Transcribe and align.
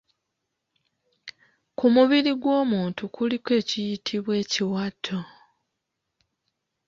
Ku 1.77 1.85
mubiri 1.93 2.31
gw’omuntu 2.41 3.01
kuliko 3.13 3.49
ekiyitibwa 3.59 4.33
Ekiwato. 4.43 5.19